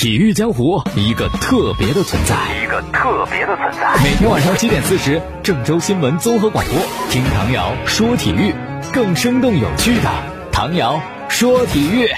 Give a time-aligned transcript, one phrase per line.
[0.00, 4.02] 体育江湖一个特别的存在，一个特别的存在。
[4.02, 6.78] 每天晚上七点四十，郑州新闻综合广播，
[7.10, 8.54] 听唐瑶说体育，
[8.94, 10.10] 更生动有趣的
[10.50, 12.08] 唐瑶说体育，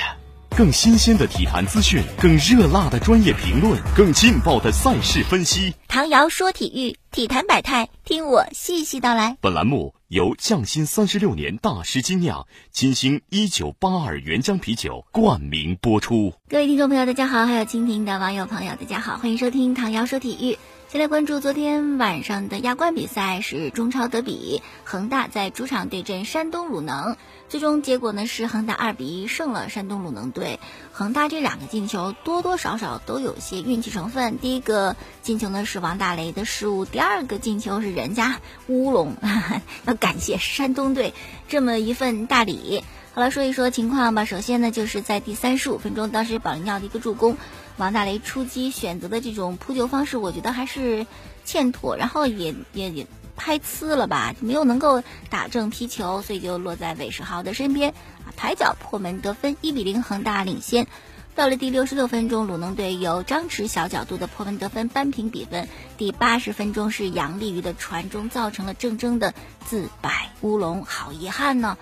[0.56, 5.74] 更新鲜的体坛资讯，更热辣的专业评论，更劲爆的赛事分析。
[5.88, 9.36] 唐瑶说体育，体坛百态，听我细细道来。
[9.40, 16.34] 本栏目由匠心三十六年大师精酿金星一九八二原浆啤酒冠名播出。
[16.50, 20.58] 各位听众朋友，大家好；还有蜻蜓的网友朋友，大家好，欢迎收听唐瑶说体育。
[20.92, 27.16] 先来关注昨天晚上的亚冠比赛，是中超德比，恒大在主场对阵山东鲁能，
[27.48, 30.60] 最终结果呢是恒大二比一胜了山东鲁能队。
[30.92, 39.16] 恒大这两个进球多多少少都有些运气成分，第一个进球呢是王大雷的失误，第二个进球是人家乌龙，
[39.88, 41.14] 要感谢山东队
[41.48, 42.84] 这么一份大礼。
[43.14, 44.24] 好了，说一说情况吧。
[44.24, 47.36] 首先呢，就是在第三十五分钟，当时保利尼奥的一个助攻。
[47.76, 51.06] 王大雷出击选择的这种扑救方式，我觉得还是
[51.44, 57.90] 欠妥，然后也也也拍呲了吧，没有能够打正皮球，所以就落在韦世豪的身边
[58.24, 60.86] 啊，抬脚破门得分，一比零，恒大领先。
[61.34, 65.68] 到了第六十六分钟，鲁能队由张弛小角度的破门得分，扳平比分。
[65.98, 69.34] 第八十分钟是杨立瑜的传中，造成了郑铮的
[69.66, 71.76] 自摆乌龙，好遗憾呢。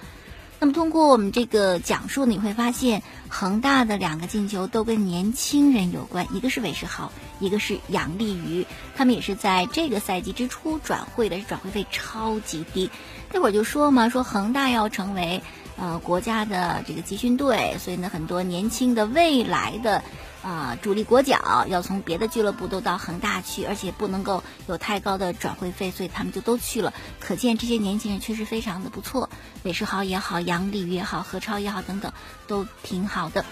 [0.60, 12.90] 那么通过我们这个讲述，你会发现恒大的两个进球都跟年轻人有关，一个是韦世豪，一个是杨立瑜，他们也是在这个赛季之初转会的，转会费超级低。
[13.32, 15.42] 那会儿就说嘛，说恒大要成为
[15.78, 20.02] 呃国家的这个集训队，所以呢，很多年轻的未来的。
[20.42, 26.94] 啊，主力国脚要从别的俱乐部都到恒大去，而且不能够有太高的转会费，所以他们就都去了。
[27.20, 29.28] 可见这些年轻人确实非常的不错，
[29.64, 32.12] 韦世豪也好，杨立瑜也好，何超也好，等等，
[32.46, 33.44] 都挺好的。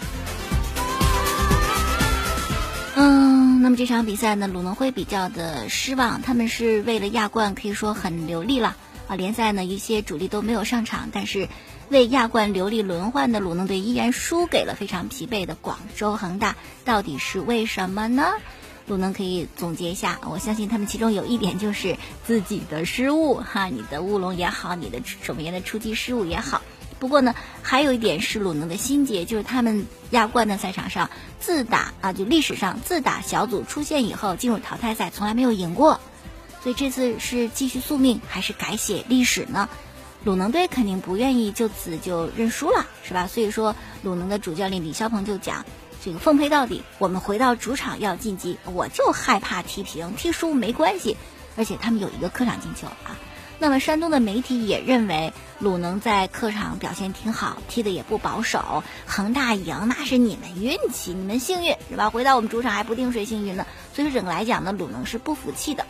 [2.95, 8.75] 嗯，那么这场比赛呢，鲁能会比较的失望，他们是为了亚冠可以说很流利了
[9.07, 9.15] 啊。
[9.15, 11.47] 联赛呢，一些主力都没有上场，但是。
[11.89, 16.55] 为亚冠流利轮换的鲁能队依然输给了非常疲惫的广州恒大，
[16.85, 18.33] 到底是为什么呢？
[18.85, 26.61] 鲁能可以总结一下，我相信他们其中有一点就是自己的失误哈，你的乌龙也好，你的守门员的出击失误也好。
[26.99, 27.33] 不过呢，
[27.63, 35.99] 还有一点是鲁能的心结，就是他们亚冠的赛场上，自打啊就历史上自打小组出线以后进入淘汰赛从来没有赢过，
[36.61, 39.69] 所以这次是继续宿命还是改写历史呢？
[40.25, 43.25] 鲁能队肯定不愿意就此就认输了，是吧？
[43.27, 45.65] 所以说，鲁能的主教练李霄鹏就讲
[46.03, 51.15] ：“这个奉陪到底，我们回到主场要晋级，我就害怕踢平，踢输没关系。
[51.55, 53.15] 而且他们有一个客场进球啊。
[53.59, 58.83] 那么山东的媒体也认为，鲁能在客场表现挺好，踢的也不保守。
[59.05, 62.09] 恒大赢那是你们运气，你们幸运，是吧？
[62.09, 63.65] 回到我们主场还不定谁幸运呢。
[63.93, 65.85] 所以说整个来讲呢，鲁能是不服气的。”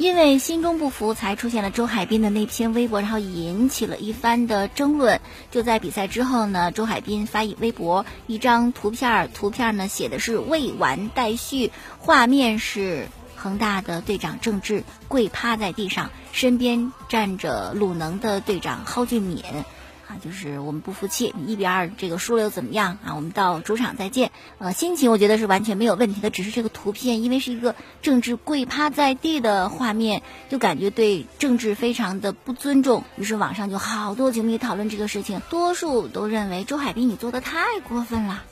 [0.00, 5.20] 因为心中不服，才出现了周海滨的那篇微博，然后引起了一番的争论。
[5.50, 19.66] 就在比赛之后呢，周海滨发一微博，一张图片，图片呢写的是未完待续，画面是恒大的队长郑智跪趴在地上，身边站着鲁能的队长蒿俊闵。
[20.10, 23.14] 啊，就是我们不服气，你一比二这个输了又怎么样啊？
[23.14, 24.32] 我们到主场再见。
[24.58, 33.04] 呃，心情我觉得是完全没有问题的，只是这个图片，因为是一个政治跪趴在地的画面，就感觉对政治非常的不尊重。
[33.16, 38.42] 于是网上就好多球迷讨论这个事情，多数都认为周海滨你做的太过分了。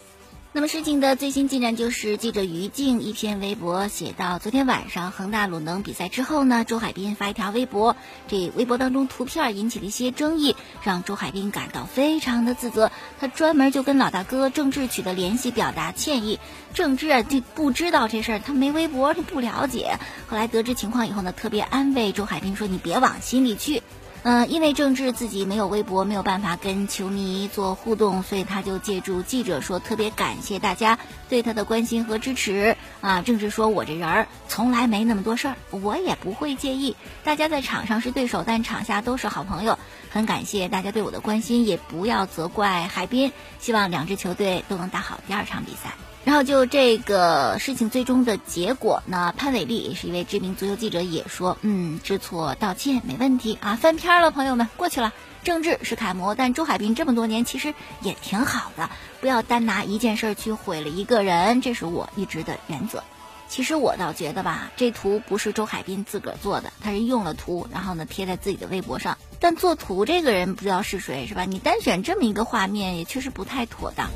[0.50, 7.96] 那么事情的最新进展就是，记者于静一篇微博写到，昨天晚上恒大鲁能比赛之后呢，周海滨发一条微博，
[8.28, 12.90] 这微博当中图片引起了一些争议，让周海滨感到非常的自责。
[13.20, 16.40] 他专门就跟老大哥郑智取得联系，表达歉意。
[16.72, 19.98] 郑智啊就不知道这事儿，他没微博，他不了解。
[20.28, 23.82] 后来得知情况以后呢，特别安慰周海滨说：“你别往心里去。”
[24.30, 30.98] 嗯，因为郑智自己没有微博，没有办法跟球迷做互动，所以他就借助记者说，特别感谢大家
[31.30, 33.22] 对他的关心和支持啊。
[33.22, 36.94] 郑智说：“我这人儿从来没那么多事儿，我也不会介意。
[37.24, 39.78] 大家在场上是对手，但场下都是好朋友。
[40.10, 43.32] 很感谢大家对我的关心，也不要责怪海滨。
[43.58, 45.94] 希望两支球队都能打好第二场比赛。”
[46.28, 55.14] 然后就这个事情最终的结果呢，潘伟丽也是一位知名足球记者，也说，嗯，知错道歉没问题啊，翻篇了，朋友们过去了。
[55.42, 57.72] 政治是楷模，但周海滨这么多年其实
[58.02, 58.90] 也挺好的，
[59.22, 63.02] 不要单拿一件事儿去毁了一个人，这是我一直的原则。
[63.48, 69.16] 其实我倒觉得吧，这图不是周海滨自个儿做的，他是用了图，然后呢贴在自己的微博上。
[69.40, 71.46] 但做图这个人不知道是谁，是吧？
[71.46, 74.10] 你单选这么一个画面，也确实不太妥当。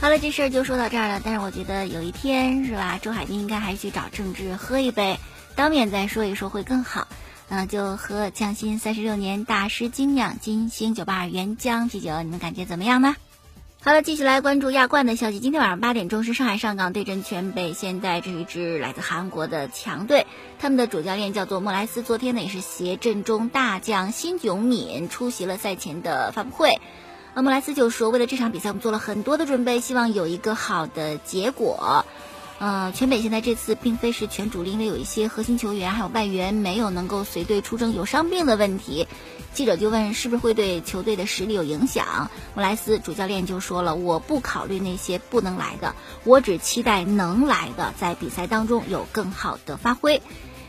[0.00, 1.20] 好了，这事儿就说到这儿了。
[1.24, 5.18] 但是我觉得有一天是吧，周海滨应该还是去找郑智喝一杯，
[5.56, 7.08] 当面再说一说会更好。
[7.48, 13.16] 嗯，就喝匠心三十六年大师精酿金星九八二原浆啤酒，你们感觉怎么样呢？
[13.82, 15.40] 好了，继续来关注亚冠的消息。
[15.40, 20.26] 今天晚上八点钟是上海上港对阵全北现在，这是一支来自韩国的强队，
[20.60, 22.02] 他们的主教练叫做莫莱斯。
[22.02, 26.80] 昨天呢也是携阵中大将辛炯敏出席了赛前的发布会。
[27.38, 32.04] 那莫莱斯就说，为了这场比赛，我们做了很多的准备，希望有一个好的结果。
[32.58, 39.06] 呃，全北现在这次并非是全主力，因为有一些核心球员还有外援没有能够随队出征，有伤病的问题。
[39.54, 42.28] 记者就问是不是会对球队的实力有影响？
[42.56, 45.94] 莫莱斯主教练就说了，我不考虑那些不能来的，
[46.24, 50.20] 我只期待能来的在比赛当中有更好的发挥。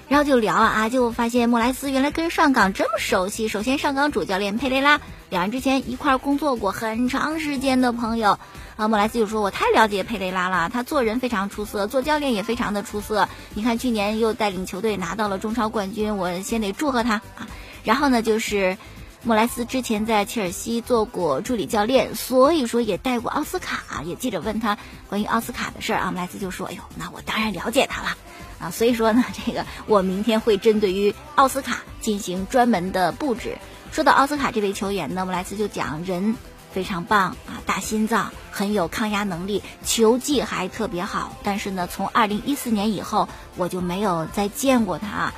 [0.10, 3.48] 然后就聊啊，就发现莫莱斯原来跟上港这么熟悉。
[3.48, 8.40] 首先，上港主教练佩雷拉，两人之前一块工作过很长时间的朋友。
[8.76, 13.28] 啊，莫莱斯就说：“我太了解佩雷拉了，他做人非常出色，做教练也非常的出色。
[13.54, 17.48] 你看去年又带领球队拿到了中超冠军，我先得祝贺他啊。
[17.84, 18.78] 然后呢，就是
[19.22, 24.02] 莫莱斯之前在切尔西做过助理教练，所以说也带过奥斯卡。
[24.06, 24.78] 也记者问他
[25.10, 28.18] 关于奥斯卡的事儿啊，莫莱斯就说：‘哎呦，那我当然了解他了。’
[28.60, 33.58] 啊，所以说呢，这个我明天会针对于奥斯卡进行专门的布置。
[33.92, 36.36] 说到奥斯卡这位球员呢，莫莱斯就讲人
[36.72, 41.36] 非常棒啊，大心脏，很有抗压能力，球技还特别好。
[41.42, 45.34] 但是呢，从二零一四年以后，我就没有再见过他，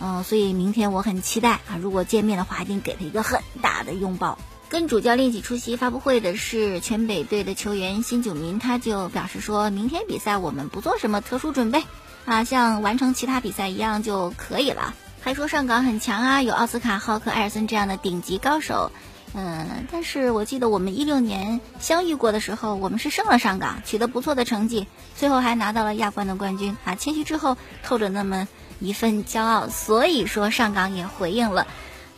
[0.00, 4.38] 嗯，所以明天我很期待啊，如果见面的话，一定给他一个很大的拥抱。
[4.68, 11.84] 跟主教练一起出席发布会的是全北队的球员辛九民，他就表示说，明天比赛我们不做什么特殊准备。
[12.24, 14.94] 啊，像完成其他比赛一样就可以了。
[15.20, 18.92] 还说上港很强啊，有奥斯卡、浩克、艾尔森这样的顶级高手。
[19.34, 24.86] 嗯，但是我记得我们一六年相遇过的时候，我们是胜了上港，取得不错的成绩，
[25.16, 26.76] 最后还拿到了亚冠的冠军。
[26.84, 28.46] 啊，谦虚之后透着那么
[28.78, 29.68] 一份骄傲。
[29.68, 31.66] 所以说上港也回应了。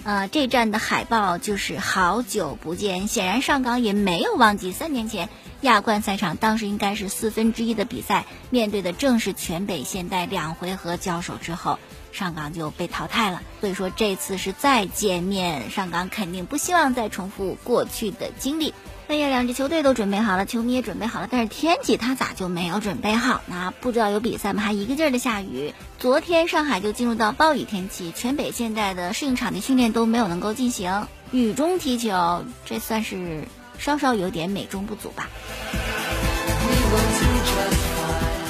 [0.07, 3.09] 呃，这站的海报就是好久不见。
[3.09, 5.29] 显然上港也没有忘记三年前。
[5.63, 10.25] 亚冠赛场当时应该是四分之一的比赛，面对的正是全北现代。
[10.25, 11.81] 两回合交手之后，
[12.13, 13.43] 上港就被淘汰了。
[13.61, 18.75] 所以说这次是再见面，上港肯定不希望再重复过去的经历。
[19.09, 23.73] 哎呀，两支球队都准备好了，球迷也准备好了，但是天气它咋就没有准备好呢？
[23.81, 24.63] 不知道有比赛吗？
[24.63, 25.73] 还一个劲儿的下雨。
[25.99, 33.45] 昨天上海就进入到暴雨天气，全北现代的适应场地训练都没有能够进行，雨中踢球，这算是。
[33.79, 35.29] 稍稍有点美中不足吧。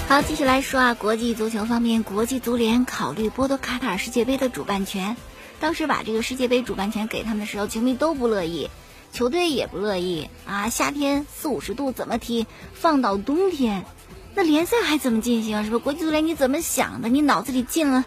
[0.09, 5.17] 好，继续来说啊，国际足球方面，国际足联考虑剥夺卡塔尔世界杯的主办权。
[5.59, 8.71] 当时把这个世界杯主办权给他们的时候，球迷都不乐意，
[9.17, 10.69] 球队也不乐意啊。
[10.69, 12.47] 夏天四五十度怎么踢？
[12.75, 13.87] 放到冬天，
[14.35, 15.65] 那联赛还怎么进行？
[15.65, 15.79] 是不是？
[15.79, 17.09] 国际足联你怎么想的？
[17.09, 18.05] 你脑子里进了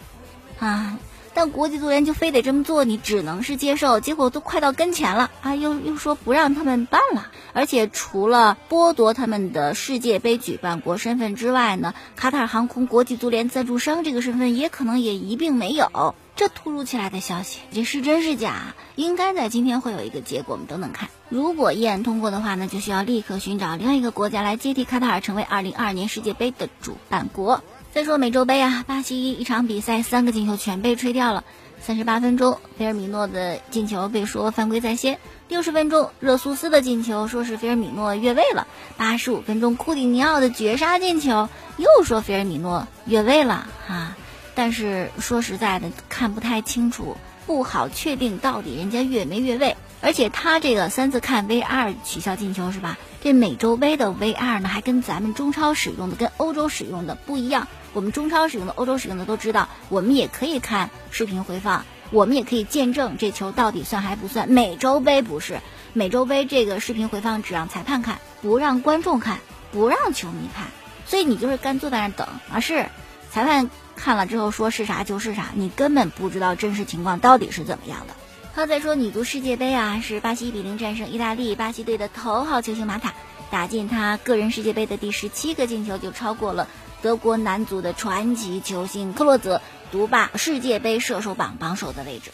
[0.60, 1.00] 啊？
[1.34, 4.00] 但国际足联就非得这么做，你只能是接受。
[4.00, 7.32] 结果都快到跟前了啊，又又说不让他们办了。
[7.54, 16.14] 而且除了剥夺他们的世界杯举办国身份之外呢，卡塔尔航空国际足联赞助商这个身份也可能也一并没有。
[16.40, 18.74] 这突如其来的消息，这是真是假？
[18.96, 21.10] 应该在今天会有一个结果，我们等等看。
[21.28, 27.62] 如果议案通过的话呢，就需要立刻寻找另一个国家来接替卡塔尔，成为2022年世界杯的主办国。
[27.92, 31.44] 再说美洲杯啊，巴西一场比赛三个进球全被吹掉了。
[31.82, 35.16] 三十八分钟，菲尔米诺的进球被说犯规在先；
[35.50, 38.66] 六十分钟，热苏斯的进球说是菲尔米诺越位了；
[38.96, 44.16] 八十五分钟，库蒂尼奥的绝杀进球又说菲尔米诺越位了啊！
[44.60, 47.16] 但是说实在的，看不太清楚，
[47.48, 49.78] 不好确定到底人家越没越位。
[50.02, 52.98] 而且他这个三次看 VR 取消进球是吧？
[53.22, 57.70] 这美洲杯的 VR 呢，还跟咱们中超使用的、跟欧洲使用的不一样。
[57.94, 64.50] 我们中超使用的、欧洲使用的都知道，我们也可以看视频回放，我们也可以见证这球到底算还不算。
[64.50, 65.62] 美洲杯不是，
[65.94, 69.40] 美洲杯这个视频回放只让裁判看，不让观众看，
[69.72, 70.68] 不让球迷看，
[71.06, 72.60] 所以你就是干坐在那等啊。
[72.60, 72.88] 是，
[73.32, 78.14] 裁判看了之后说是啥就是啥，你根本不知道真实情况到底是怎么样的。
[78.56, 83.14] 他，再说女足世界杯啊，是巴西一比零战胜意大利，巴西队的头号球星马塔
[83.52, 86.68] 打进他个人世界杯的第十七个进球，就超过了。
[87.02, 92.32] 德国男足的传奇球星克洛泽独霸世界杯射手榜榜首的位置，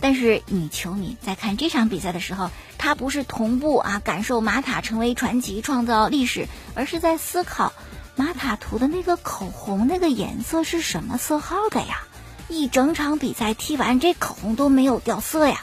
[0.00, 7.72] 但是女球迷在看这场比赛的时候，她不是同步啊感受马塔成为传奇、创造历史，而是在思考
[8.16, 12.02] 马塔涂的那个口红那个颜色是什么色号的呀？
[12.48, 15.62] 一整场比赛踢完，这口红都没有掉色呀，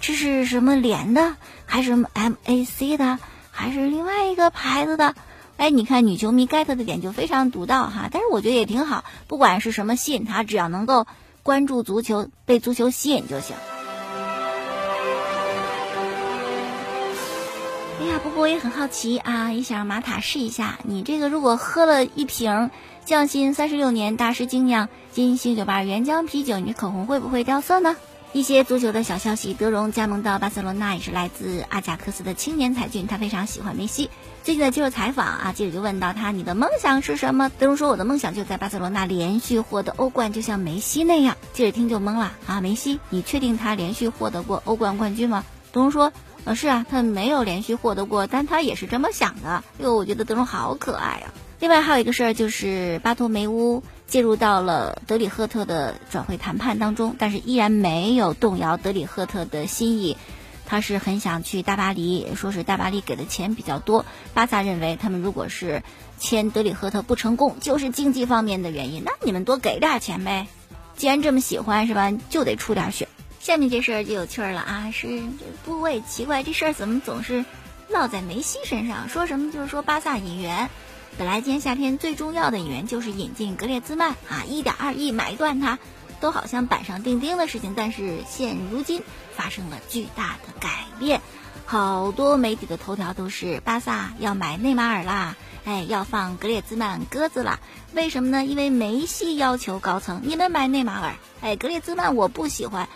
[0.00, 1.36] 这是什么连的，
[1.66, 3.18] 还是什么 MAC 的，
[3.50, 5.14] 还是另外一个牌子的？
[5.56, 11.06] 哎，你看女球迷 get 的点就非常独到哈，但是我觉得也挺好，不管是什么吸引他，只要能够
[11.42, 13.56] 关注足球，被足球吸引就行。
[18.00, 22.70] 哎呀，不过我也很好奇啊，也想让马塔试一下，你这个如果喝了一瓶
[23.04, 27.96] 匠心三十六年大师精酿金星酒吧原浆啤酒，你口红会不会掉色呢？
[28.32, 34.10] 一些足球的小消息，德容加盟到巴塞罗那也是来自阿贾克斯的青年才俊，他非常喜欢梅西。
[34.44, 45.44] 最近的接受采访啊，记者就问到他：“你的梦想是什么？”德容说：“我的梦想就在巴塞罗那连续获得欧冠，就像梅西那样。”记者听就懵了啊，梅西，你确定他连续获得过欧冠冠军吗？
[45.72, 46.12] 德容说
[46.44, 51.34] ：“啊，是啊，他没有连续获得过，但他也是这么想的。”哟，我觉得德隆好可爱啊。
[51.60, 53.82] 另外还有一个事儿就是巴托梅乌。
[54.06, 60.16] 介入到了德里赫特的转会谈判当中，但是依然没有动摇德里赫特的心意。
[60.64, 64.06] 他是很想去大巴黎，说是大巴黎给的钱比较多。
[64.32, 65.82] 巴萨认为他们如果是
[66.18, 70.46] 签德里赫特不成功，就是经济方面的原因，那你们多给点钱呗。
[70.96, 73.08] 既然这么喜欢是吧，就得出点血。
[73.40, 75.22] 下面这事儿就有趣儿了啊，是
[75.64, 77.44] 不过也奇怪，这事儿怎么总是
[77.88, 79.08] 落在梅西身上？
[79.08, 80.68] 说什么就是说巴萨引援。
[81.16, 85.78] 本来今年夏天最重要的引援就是引进格列兹曼啊，一点二亿买断他，
[86.20, 87.74] 都好像板上钉钉的事情。
[87.76, 89.02] 但是现如今
[89.34, 91.20] 发生了巨大的改变，
[91.64, 97.58] 好多媒体的头条都是巴萨要买内马尔啦，哎，要放格列兹曼鸽子啦。
[97.94, 98.44] 为什么呢？
[98.44, 102.88] 因为梅西要求高层，你们买内马尔，哎，格列兹曼我不喜欢，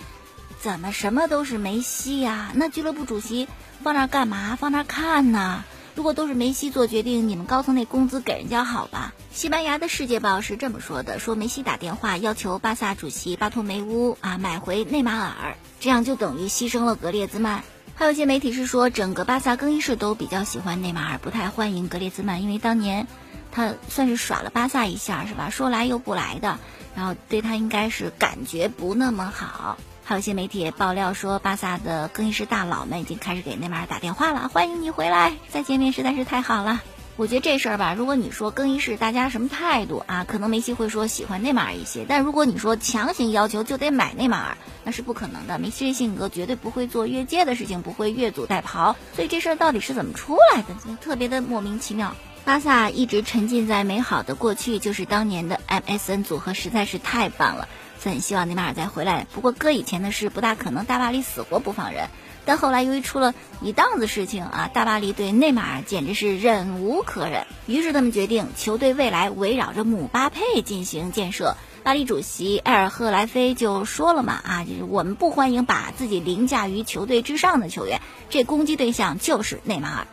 [0.63, 2.53] 怎么什么都是梅西呀？
[2.55, 3.49] 那俱乐部主席
[3.83, 4.55] 放那干嘛？
[4.55, 5.65] 放那看呢？
[5.97, 9.13] 如果都是梅西做决定，你们高层那工资给人家好吧？
[9.33, 17.65] 西班牙的世界报是这么说的：说梅西打电话要求巴萨主席巴托梅乌啊买回内马尔，这样就等于牺牲了格列兹曼。
[17.97, 23.09] 还有些媒体是说，整个巴萨更衣室都比较喜欢内马尔，不太欢迎格列兹曼，因为当年
[23.51, 25.51] 他算是耍了巴萨一下，是吧？
[25.51, 26.61] 说来又不来的，
[26.95, 29.77] 然后对他应该是感觉不那么好。
[30.05, 36.83] 还有些媒体也爆料说，巴萨的更衣室大佬们已经开始给内马尔打电话了，欢迎你回来，再见面实在是太好了。
[37.17, 45.59] 我觉得这事儿吧，如果你说更衣室大家什么态度啊，可能梅西会说喜欢内马尔一些，但如果你说强行要求就得买内马尔，那是不可能的。
[45.59, 52.17] 梅西这性格绝对不会做越界的事情，不会越俎代庖，所以这事儿到底是怎么出来的，特别的莫名其妙。
[52.45, 57.69] 巴萨一直沉浸在美好的过去，就是当年的 MSN 组合实在是太棒了。
[58.11, 62.09] 很希望内马尔再回来，不过搁以前的事不大可能，大巴黎死活不放人。
[62.45, 71.57] 但后来由于出了一档子事情啊，大巴黎对内马尔简直是忍无可忍，于是他们决定球队未来围绕着姆巴佩进行建设。
[71.85, 80.07] 巴黎主席埃尔赫莱菲就说了嘛啊，就是我们不欢迎把自己凌驾于球队之上的球员，这攻击对象就是内马尔。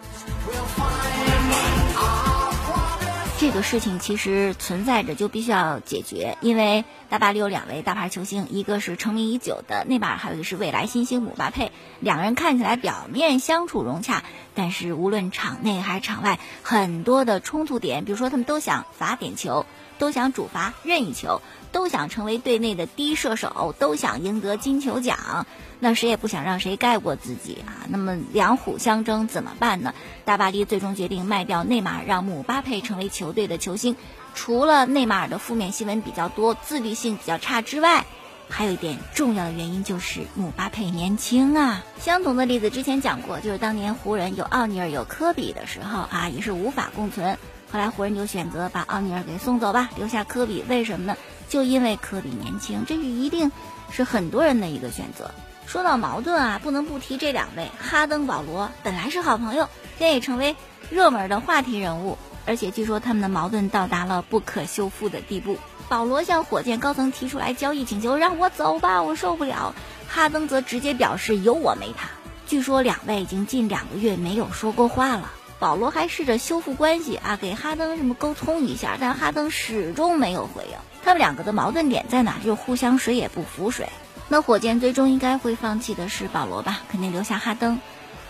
[3.40, 6.38] 这个事情其实存在着，就必须要解决。
[6.42, 11.72] 因为大巴黎有两位大牌球星，一个是成名已久的内马尔，还有一个是未来新星姆巴佩。
[12.02, 19.66] 两个人看起来表面相处融洽，但是无论场内还是场外，很多的冲突点，比如说他们都想罚点球，
[20.00, 21.42] 都想主罚任意球，
[21.72, 25.46] 都想成为队内的第一射手，都想赢得金球奖。
[25.82, 27.88] 那谁也不想让谁盖过自己啊！
[27.88, 29.94] 那么两虎相争怎么办呢？
[30.26, 33.96] 大巴黎最终决定卖掉内马尔，让姆巴佩成为球队的球星。
[34.36, 38.06] 除了内马尔的负面新闻比较多、自律性比较差之外，
[38.50, 41.84] 还有一点重要的原因就是姆巴佩年轻啊。
[42.00, 47.38] 相同的例子之前讲过，就是当年湖人有奥尼尔有科比的时候啊，也是无法共存。
[47.72, 50.64] 后来湖人就选择把奥尼尔给送走吧，留下科比。
[50.68, 51.18] 为什么呢？
[51.48, 53.52] 就因为科比年轻，这是一定
[53.92, 55.32] 是很多人的一个选择。
[55.66, 60.56] 说到矛盾啊，不能不提这两位哈登、保罗，本来是好朋友，现在也成为
[60.90, 62.18] 热门的话题人物。
[62.46, 65.58] 而且据说他们的矛盾到达了不可修复的地步。
[65.88, 69.76] 保罗向火箭高层提出来交易请求，让我走吧，我受不了。
[70.08, 72.10] 哈登则直接表示有我没他。
[72.48, 75.32] 据说两位已经近两个月没有说过话了。
[75.60, 80.78] 保罗还试着修复关系啊，给哈登什么沟通一下，但哈登始终没有回应。
[81.04, 82.38] 他们两个的矛盾点在哪？
[82.44, 83.90] 就互相谁也不服谁。
[84.30, 86.80] 那火箭最终应该会放弃的是保罗吧？
[86.90, 87.80] 肯定留下哈登。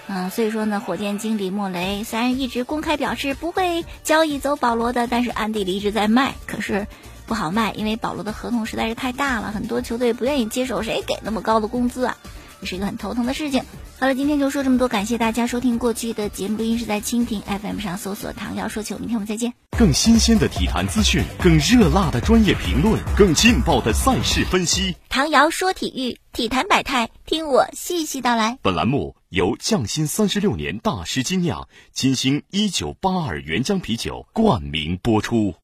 [0.08, 6.34] 嗯，所以说呢，火箭经理莫雷虽然一直公开表示不会交易走保罗的，但是暗地里一直在卖。
[6.48, 6.88] 可是
[7.28, 12.18] 不好卖，因为保罗的合同实在是太大了，很多球队不愿意接手，谁给那么高的工资啊？
[12.60, 13.64] 这是一个很头疼的事情。
[14.00, 19.54] 好了，今天就说这么多，感谢大家收听过去的节目录音是在蜻蜓 FM 上搜索“唐瑶说球”，明天我们再见。
[19.78, 24.96] 更新鲜的体坛资讯，更热辣的专业评论，更劲爆的赛事分析。
[25.10, 28.58] 唐瑶说体育，体坛百态，听我细细道来。
[28.62, 35.56] 本栏目由匠心三十六年大师精酿金星一九八二原浆啤酒冠名播出。